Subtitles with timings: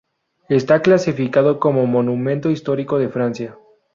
[0.49, 3.57] Está clasificado como Monumento Histórico de Francia.